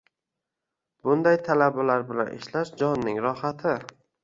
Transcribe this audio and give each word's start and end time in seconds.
Bunday 1.07 1.37
talabalar 1.49 2.07
bilan 2.09 2.33
ishlash— 2.39 2.73
jonning 2.83 3.23
rohati. 3.29 3.79